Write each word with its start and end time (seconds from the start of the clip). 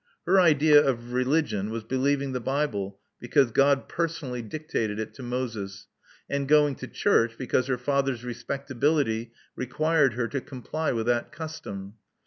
Her 0.25 0.39
idea 0.39 0.83
of 0.83 1.13
religion 1.13 1.69
was 1.69 1.83
believing 1.83 2.31
the 2.31 2.39
Bible 2.39 2.99
because 3.19 3.51
God 3.51 3.87
personally 3.87 4.41
dictated 4.41 4.99
it 4.99 5.13
to 5.13 5.21
Moses, 5.21 5.85
and 6.27 6.47
going 6.47 6.73
to 6.77 6.87
church 6.87 7.37
because 7.37 7.67
her 7.67 7.77
father's 7.77 8.23
respectability 8.25 9.31
required 9.55 10.13
her 10.15 10.27
to 10.29 10.41
comply 10.41 10.91
with 10.91 11.05
that 11.05 11.31
custom. 11.31 11.97